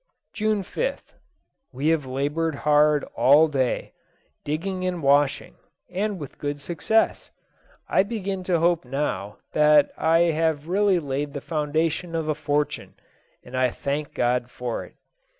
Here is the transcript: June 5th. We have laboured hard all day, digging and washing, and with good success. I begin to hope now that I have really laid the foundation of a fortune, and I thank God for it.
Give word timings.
June 0.33 0.63
5th. 0.63 1.13
We 1.71 1.89
have 1.89 2.07
laboured 2.07 2.55
hard 2.65 3.03
all 3.15 3.47
day, 3.47 3.93
digging 4.43 4.83
and 4.83 5.03
washing, 5.03 5.57
and 5.91 6.17
with 6.19 6.39
good 6.39 6.59
success. 6.59 7.29
I 7.87 8.01
begin 8.01 8.43
to 8.45 8.57
hope 8.57 8.83
now 8.83 9.37
that 9.53 9.91
I 9.99 10.31
have 10.33 10.67
really 10.67 10.97
laid 10.97 11.33
the 11.33 11.39
foundation 11.39 12.15
of 12.15 12.27
a 12.27 12.33
fortune, 12.33 12.95
and 13.43 13.55
I 13.55 13.69
thank 13.69 14.15
God 14.15 14.49
for 14.49 14.83
it. 14.83 14.95